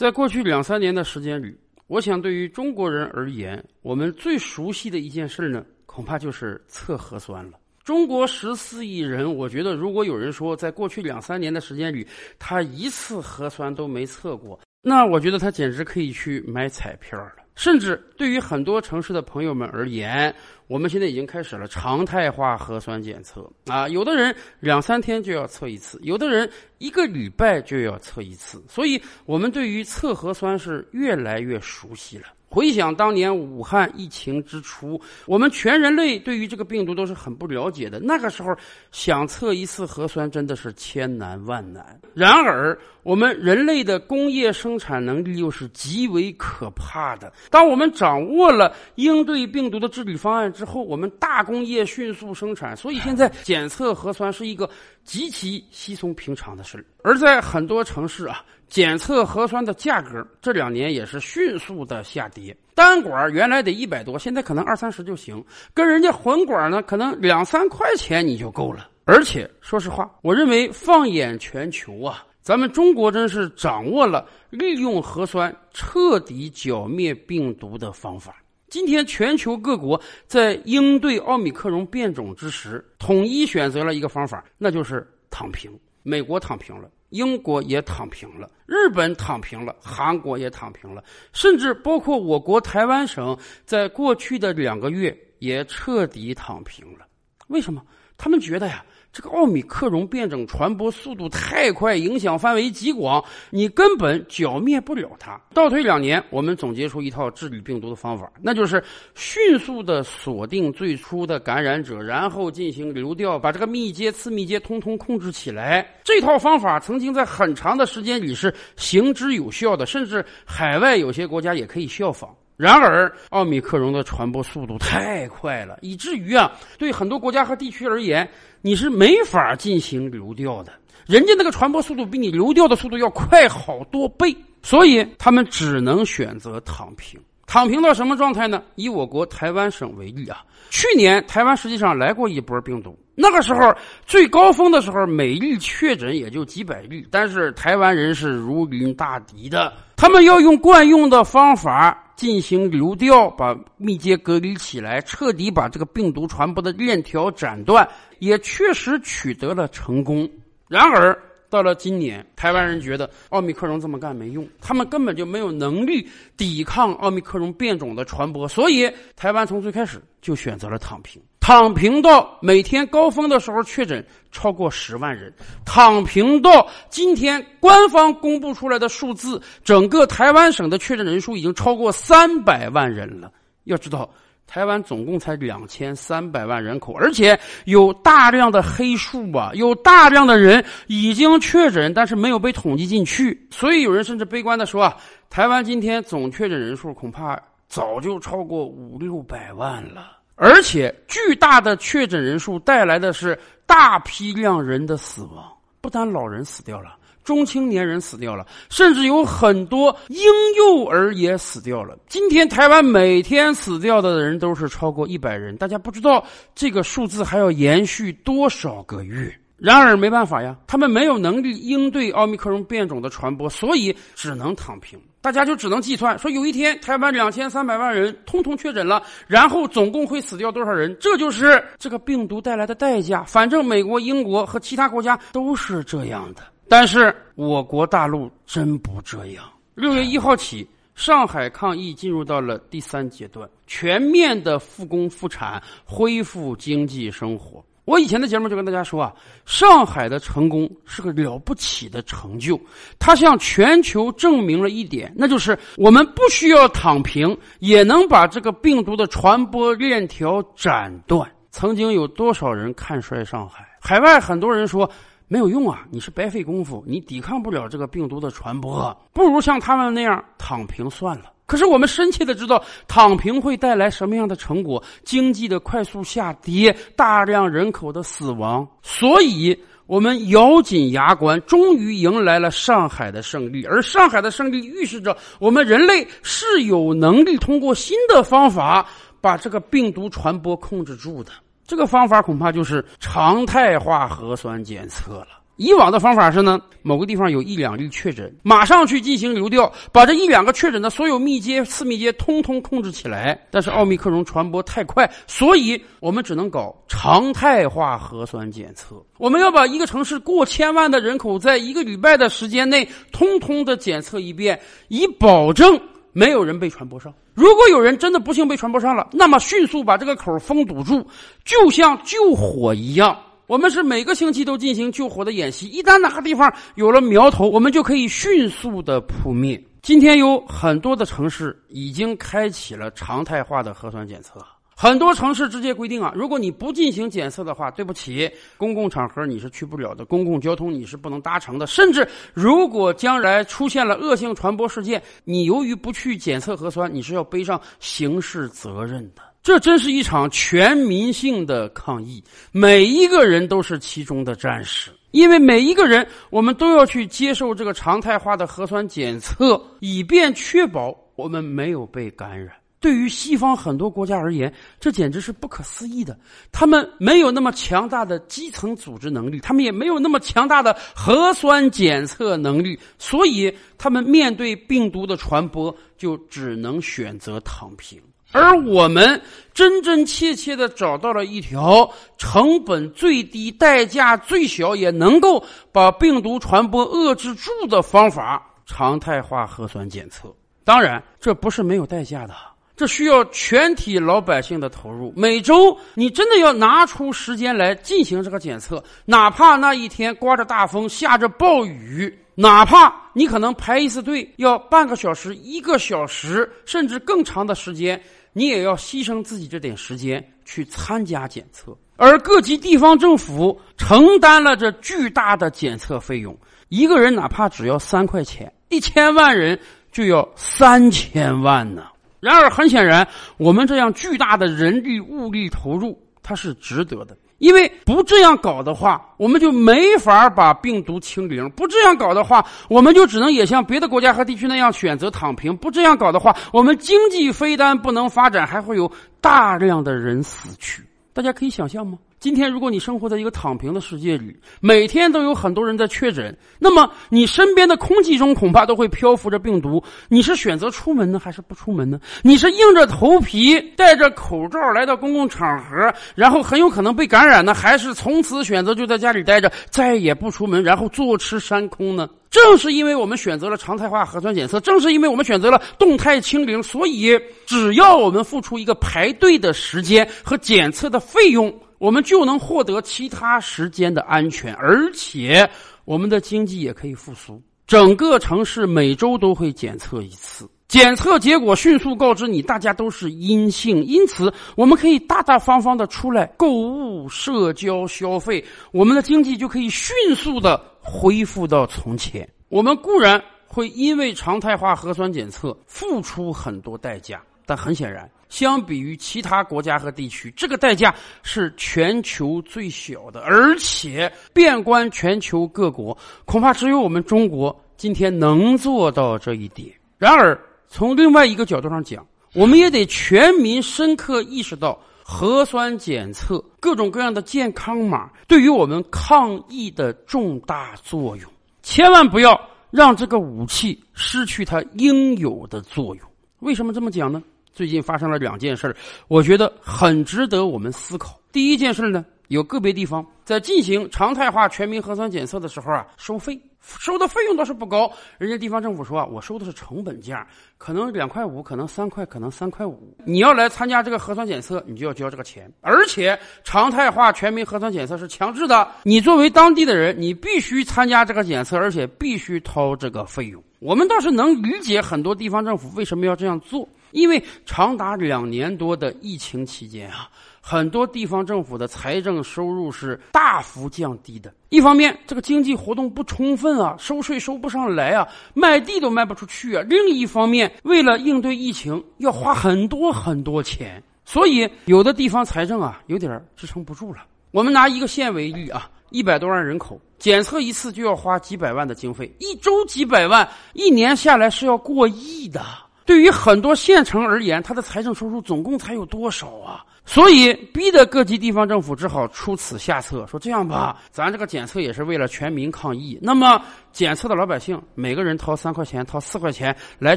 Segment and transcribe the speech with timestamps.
[0.00, 1.54] 在过去两三年的时间里，
[1.86, 7.58] 我想对于中国人而言，我们最熟悉的一件事呢，恐怕就是测核酸了。
[7.84, 12.06] 中国十四亿人，我觉得如果有人说在过去两三年的时间里，
[12.38, 17.32] 他一次核酸都没测过，那我觉得他简直可以去买彩票了。
[17.60, 20.34] 甚至对于很多城市的朋友们而言，
[20.66, 23.86] 我们现在已经开始了常态化核酸检测啊！
[23.86, 32.28] 有的人两三天就要测一次，有的人一个礼拜就要测一次，所以我们对于测核酸是越来越熟悉了。
[32.50, 38.00] 回想当年武汉疫情之初，我们全人类对于这个病毒都是很不了解的。
[38.00, 38.52] 那个时候
[38.90, 42.00] 想测一次核酸真的是千难万难。
[42.12, 47.32] 然而，我们人类的工业生产能力又是极为可怕的。
[47.50, 54.68] 当我们掌握了应对病毒的治理方案之后，我们大工业迅速生产，所以现在检测核酸是一个
[55.04, 58.44] 极其稀松平常的事儿而在很多城市啊。
[58.70, 68.88] 检测核酸的价格这两年也是迅速的下跌，单管原来得一百多，现在可能二三十就行，跟人家混管呢，可能两三块钱你就够了。
[69.04, 78.36] 而且说实话，我认为放眼全球啊，咱们中国真是掌握了利用核酸彻底剿灭病毒的方法。
[78.68, 85.76] 今天全球各国在应对奥密克戎变种之时，统一选择了一个方法，那就是躺平。
[86.04, 86.88] 美国躺平了。
[87.10, 97.06] 英国也躺平了，日本躺平了，韩国也躺平了，甚至包括我国台湾省，在过去的两个月也彻底躺平了。
[97.48, 97.82] 为什么？
[98.16, 98.84] 他们觉得呀。
[99.12, 105.40] 这个奥米克戎变种传播速度太快，影响范围极广，你根本剿灭不了它。
[105.52, 108.82] 倒退两年，我们总结出一套治理病毒的方法，那就是
[109.16, 115.84] 迅速的锁定最初的感染者，然后进行流调，把这个密接、次密接通通控制起来。
[116.04, 122.32] 这套方法曾经在很长的时间里是行之有效的，甚至海外有些国家也可以效仿。
[122.60, 128.28] 然而，奥密克戎的传播速度太快了，以至于啊，对很多国家和地区而言，
[128.60, 130.70] 你是没法进行流调的。
[131.06, 137.18] 人家那个传播速度比你流调的速度要快好多倍，所以他们只能选择躺平。
[137.46, 138.62] 躺平到什么状态呢？
[138.74, 143.74] 以我国台湾省为例啊，去年台湾实际上来过一波病毒，那个时候
[144.06, 157.86] 最高峰的时候，每日确诊也就几百例，但是台湾人是如临大敌的，他们要用惯用的方法进行流调，把密接隔离起来，彻底把这个病毒传播的链条斩断，
[158.20, 160.28] 也确实取得了成功。
[160.66, 161.16] 然而，
[161.50, 171.20] 到了今年，台湾人觉得奥密克戎这么干没用，他们根本就没有能力抵抗奥密克戎变种的传播，所以台湾从最开始就选择了躺平。
[171.40, 175.32] 躺平到每天高峰的时候确诊超过十万人，
[175.64, 183.32] 躺平到今天官方公布出来的数字，整个台湾省的确诊人数已经超过三百万人了。
[183.64, 184.08] 要知道。
[184.52, 193.46] 台湾总共才两千三百万人口，而且有大量的黑数啊，有大量的人已经确诊，但是没有被统计进去。
[193.52, 194.96] 所以有人甚至悲观的说啊，
[195.28, 200.19] 台湾今天总确诊人数恐怕早就超过五六百万了。
[200.42, 205.44] 而且巨大的确诊人数带来的是大批量人的死亡，
[205.82, 206.96] 不但老人死掉了。
[207.22, 210.24] 中青年人死掉了，甚至有很多婴
[210.56, 211.94] 幼儿也死掉了。
[212.08, 216.24] 今天台湾每天死掉的人都是超过一百人，大家不知道
[216.54, 219.32] 这个数字还要延续多少个月。
[219.60, 224.98] 然而没办法呀，他们没有能力应对奥密克戎变种的传播，所以只能躺平。
[225.20, 230.96] 大家就只能计算说，有一天台湾两千三百万人通通确诊了，然后总共会死掉多少人？
[230.98, 233.22] 这就是这个病毒带来的代价。
[233.24, 236.40] 反正美国、英国和其他国家都是这样的。
[236.66, 239.44] 但是我国大陆真不这样。
[239.74, 247.62] 六月一号起，上海抗疫进入到了第三阶段，全面的复工复产，恢复经济生活。
[247.90, 249.12] 我以前的节目就跟大家说啊，
[249.44, 252.56] 上海的成功是个了不起的成就，
[253.00, 261.28] 它向全球证明了一点，那就是我们不需要躺平，也能把这个病毒的传播链条斩断。
[261.50, 263.66] 曾经有多少人看衰上海？
[263.80, 264.88] 海外很多人说。
[265.32, 265.86] 没有用啊！
[265.92, 271.26] 你是白费功夫，你抵抗不了这个病毒的传播，不如像他们那样躺平算了。
[271.50, 274.80] 可是我们深切的知道，躺平会带来什么样的成果？
[275.02, 278.64] 经济的快速下跌，大量人口的死亡。
[278.82, 283.64] 所以我们咬紧牙关，终于迎来了上海的胜利。
[283.64, 288.88] 而上海的胜利预示着我们人类是有能力通过新的方法
[289.20, 291.32] 把这个病毒传播控制住的。
[291.66, 295.39] 这个方法恐怕就是常态化核酸检测了。
[295.60, 303.38] 以往的方法是呢，某个地方有一两例确诊，马上去进行流调，把这一两个确诊的所有密接、次密接通通控制起来。
[303.50, 308.96] 但是奥密克戎传播太快，所以我们只能搞常态化核酸检测。
[309.18, 314.58] 我们要把一个城市过千万的人口，在一个礼拜的时间内，通通的检测一遍，
[314.88, 315.78] 以保证
[316.14, 317.12] 没有人被传播上。
[317.34, 321.06] 如果有人真的不幸被传播上了，那么迅速把这个口封堵住，
[321.44, 323.14] 就像救火一样。
[323.50, 329.60] 我们是每个星期都进行救火的演习，一旦哪个地方有了苗头，我们就可以迅速的扑灭。
[329.82, 334.40] 今天有很多的城市已经开启了常态化的核酸检测，
[334.76, 349.22] 很多城市直接规定啊，如果你不进行检测的话，对不起，公共场合你是去不了的，公共交通你是不能搭乘的，甚至如果将来出现了恶性传播事件，你由于不去检测核酸，你是要背上刑事责任的。
[349.42, 352.22] 这真是一场全民性的抗议，
[352.52, 362.54] 每一个人都是其中的战士，因为每一个人，我们都要去接受这个常态化的核酸检测，以便确保我们没有被感染。
[362.80, 366.18] 对于西方很多国家而言，这简直是不可思议的。
[366.52, 378.00] 他们没有那么强大的基层组织能力，他们也没有那么强大的核酸检测能力，所以他们面对病毒的传播，就只能选择躺平。
[378.32, 379.20] 而我们
[379.52, 390.32] 真真切切的找到了一条成本最低、代价最小，也能够把病毒传播遏制住的方法——常态化核酸检测。
[390.62, 392.34] 当然，这不是没有代价的，
[392.76, 395.12] 这需要全体老百姓的投入。
[395.16, 408.00] 每周你真的要拿出时间来进行这个检测，哪怕那一天刮着大风、下着暴雨，哪怕你可能排一次队要半个小时、一个小时，甚至更长的时间。
[408.32, 416.36] 你也要牺牲自己这点时间去参加检测，而各级地方政府承担了这巨大的检测费用，
[416.68, 419.58] 一个人哪怕只要三块钱，一千万人
[419.90, 421.86] 就要三千万呢。
[422.20, 427.16] 然而，很显然，我们这样巨大的人力物力投入，它是值得的。
[427.40, 440.84] 因为不这样搞的话，我们就没法把病毒清零；不这样搞的话，我们就只能也像别的国家和地区那样选择躺平；不这样搞的话，我们经济非但不能发展，还会有大量的人死去。
[441.12, 441.98] 大家可以想象吗？
[442.20, 449.82] 今天，如果你生活在一个躺平的世界里，每天都有很多人在确诊，那么你身边的空气中恐怕都会漂浮着病毒。
[450.06, 451.98] 你是选择出门呢，还是不出门呢？
[452.22, 462.06] 你是硬着头皮戴着口罩来到公共场合，然后很有可能被感染呢，还是从此选择就在家里待着，再也不出门，然后坐吃山空呢？
[462.30, 471.50] 正是因为我们选择了常态化核酸检测，正是因为我们选择了动态清零，所以只要我们付出一个排队的时间和检测的费用。
[471.80, 475.48] 我们就能获得其他时间的安全，而且
[475.86, 477.40] 我们的经济也可以复苏。
[477.66, 492.28] 整个城市每周都会检测一次，检测结果迅速告知你，大家都是阴性，因此我们可以大大方方的出来购物、社交、消费，我们的经济就可以迅速的恢复到从前。
[492.50, 498.06] 我们固然会因为常态化核酸检测付出很多代价，但很显然。
[498.30, 509.70] 相比于其他国家和地区，这个代价是全球最小的，而且遍观全球各国，恐怕只有我们中国今天能做到这一点。
[509.98, 521.30] 然而，从另外一个角度上讲，我们也得全民深刻意识到核酸检测各种各样的健康码对于我们抗疫的重大作用，
[521.62, 526.08] 千万不要让这个武器失去它应有的作用。
[526.38, 527.20] 为什么这么讲呢？
[527.52, 528.74] 最近发生了两件事
[529.08, 531.20] 我觉得很值得我们思考。
[531.32, 537.90] 第一件事呢，有个别地方在进行常态化全民核酸检测的时候啊，收费，收的费用倒是不高。
[538.18, 540.26] 人家地方政府说啊，我收的是成本价，
[540.58, 542.96] 可能两块五，可能三块，可能三块五。
[543.04, 545.48] 你要来参加这个核酸检测，你就要交这个钱。
[545.60, 553.40] 而且常态化全民核酸检测是强制的，你作为当地的人，你必须参加这个检测，而且必须掏这个费用。
[553.60, 556.68] 我们倒是能理解很多地方政府为什么要这样做。
[556.92, 560.08] 因为长达两年多的疫情期间啊，
[560.40, 564.32] 很多地方政府的财政收入是大幅降低的。
[564.48, 577.00] 一方面，这个经济活动不充分啊，收税收不上来啊，卖地都卖不出去啊；另一方面，为了应对疫情，要花很多很多钱，所以有的地方财政啊，有点支撑不住了。
[577.30, 585.40] 我们拿一个县为例啊，一百多万人口，检测一次就要花几百万的经费，一周几百万，一年下来是要过亿的。
[585.84, 589.64] 对于很多县城而言，它的财政收入总共才有多少啊？
[589.84, 599.96] 所以逼得各级地方政府只好出此下策，说这样吧，咱这个检测也是为了全民抗疫，那么检测的老百姓每个人掏三块钱、掏四块钱来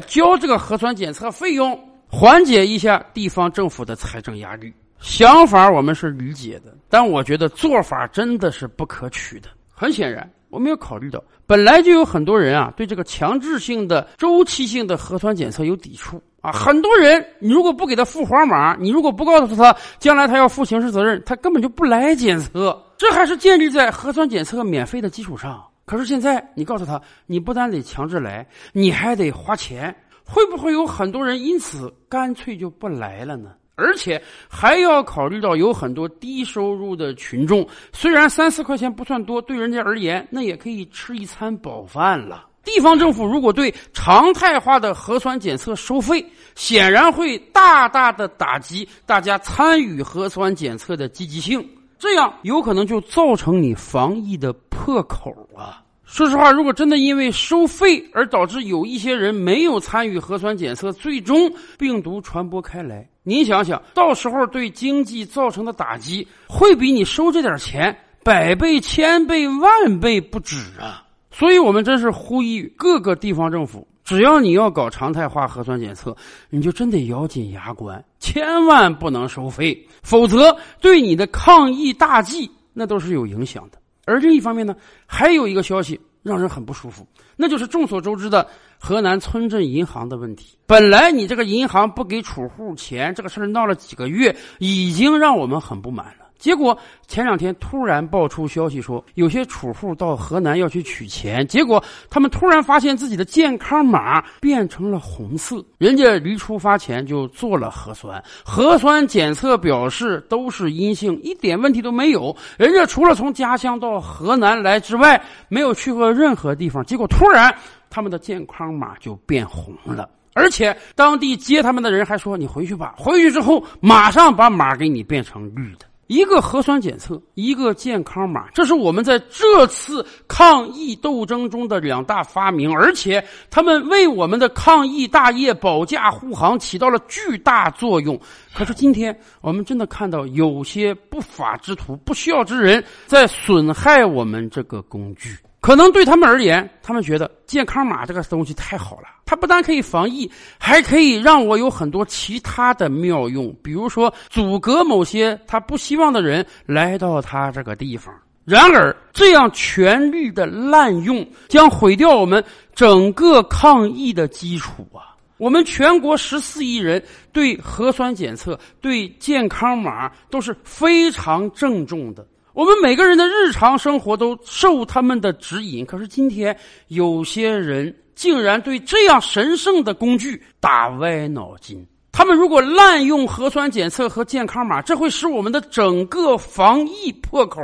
[0.00, 4.72] 交这个核酸检测费用，缓解一下地方政府的财政压力。
[4.98, 9.48] 想法我们是理解的，但我觉得做法真的是不可取的。
[9.72, 16.22] 很显然，我没有考虑到，本来就有很多人啊对这个强制性的、周期性的核酸检测有抵触。
[16.40, 22.80] 啊，很多人，你如果不给他付黄码，你如果不告诉他将来他要负刑事责任，他根本就不来检测。
[22.96, 25.64] 这还是建立在核酸检测免费的基础上。
[25.86, 33.50] 可是现在你告诉他，你不但得强制来，你还得花钱，会不会有很多人因此干脆就不来了呢？
[33.76, 42.46] 而且还要考虑到有很多低收入的群众，虽然三四块钱不算多，对人家而言那也可以吃一餐饱饭了。
[42.64, 51.62] 地方政府如果对常态化的核酸检测收费，显然会大大的打击大家参与核酸检测的积极性，
[51.98, 55.83] 这样有可能就造成你防疫的破口啊！
[56.14, 71.02] 说实话，如果真的因为收费而导致有一些人没有参与核酸检测，最终病毒传播开来，您想想到时候对经济造成的打击，会比你收这点钱百倍、千倍、万倍不止啊！
[71.32, 76.16] 所以，我们真是呼吁各个地方政府，只要你要搞常态化核酸检测，
[76.48, 83.78] 你就真得咬紧牙关，千万不能收费，否则对你的抗疫大计那都是有影响的。
[84.06, 84.74] 而另一方面呢，
[85.06, 87.06] 还有一个消息让人很不舒服，
[87.36, 90.58] 那就是众所周知的河南村镇银行的问题。
[90.66, 96.23] 本来你这个银行不给储户钱，这个事儿闹了几个月，已经让我们很不满了。
[96.38, 96.76] 结果
[97.06, 105.64] 前两天突然爆出消息说，有些储户到河南要去取钱，结果他们突然发现自己的健康码变成了红色。
[105.78, 112.36] 人家离出发前就做了核酸，核酸检测表示都是阴性，一点问题都没有。
[112.58, 116.84] 人家除了从家乡到河南来之外，没有去过任何地方。
[116.84, 117.54] 结果突然
[117.88, 125.86] 他们的健康码就变红了，而且当地接他们的人还说：“你回去吧。”回去之后马上把码给你变成绿的。
[126.06, 138.18] 一个核酸检测，一个健康码，这是我们在这次抗疫斗争中的两大发明，而且他们为我们的抗疫大业保驾护航起到了巨大作用。
[138.54, 145.36] 可是今天，我们真的看到有些不法之徒、不孝之人在损害我们这个工具。
[145.64, 158.14] 可能对他们而言，他们觉得健康码这个东西太好了，它不但可以防疫，还可以让我有很多其他的妙用，比如说阻隔某些他不希望的人来到他这个地方。
[158.44, 162.44] 然而，这样权力的滥用将毁掉我们
[162.74, 165.16] 整个抗疫的基础啊！
[165.38, 167.02] 我们全国十四亿人
[167.32, 172.26] 对核酸检测、对健康码都是非常郑重的。
[172.54, 176.56] 我们每个人的日常生活都受他们的指引，可是今天
[176.86, 181.84] 有些人竟然对这样神圣的工具打歪脑筋。
[182.12, 187.60] 他们如果滥用核酸检测和健康码，这会使我们的整个防疫破口。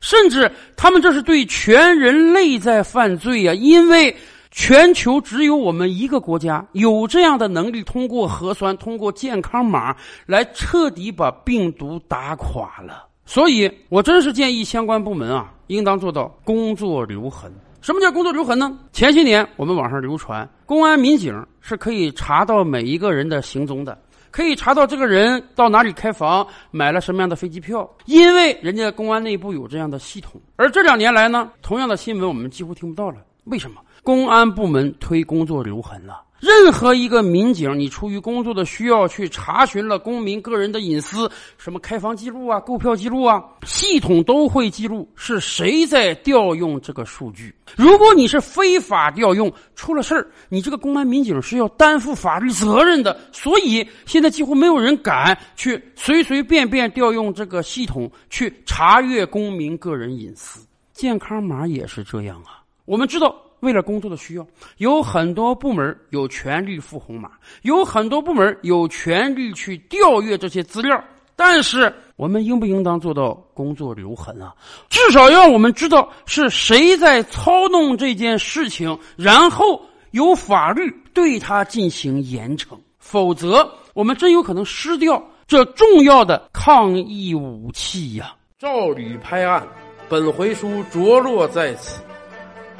[0.00, 3.54] 甚至他们这是对全人类在犯罪呀！
[3.54, 4.12] 因为
[4.50, 9.94] 全球只有我们一个国家有这样的能力，通过核酸、通过健康码
[10.26, 13.06] 来彻底把病毒打垮了。
[13.24, 17.50] 所以，我真是建议相关部门啊，应当做到工作留痕。
[17.80, 18.78] 什么叫工作留痕呢？
[18.92, 24.00] 前些年我们网上流传，公安民警是可以查到每一个人的行踪的，
[24.30, 30.40] 可以查到这个人到哪里开房，买了什么样的飞机票，因为人家公安内部有这样的系统。
[30.56, 33.16] 而这两年来呢，同样的新闻我们几乎听不到了。
[33.44, 33.80] 为什么？
[34.04, 36.22] 公安部门推工作留痕了。
[36.42, 47.54] 任何一个民警，你出于工作的需要去查询了公民个人的隐私，什么开房记录啊、购票记录啊，系统都会记录是谁在调用这个数据。
[47.76, 53.16] 如果你是非法调用，出了事儿，你这个公安民警是要担负法律责任的。
[53.30, 60.66] 所以现在几乎没有人敢去随随便便调用这个系统去查阅公民个人隐私。
[60.92, 63.32] 健康码也是这样啊，我们知道。
[63.62, 64.46] 为了工作的需要，
[64.78, 67.30] 有很多部门有权利付红码，
[67.62, 71.02] 有很多部门有权利去调阅这些资料。
[71.34, 74.52] 但是，我们应不应当做到工作留痕啊？
[74.90, 82.76] 至少要我们知道是谁在操弄这件事情，然后有法律对他进行严惩。
[82.98, 88.34] 否则，我们真有可能失掉这重要的抗疫武器呀！
[88.58, 89.66] 照吕拍案，
[90.08, 92.00] 本回书着落在此。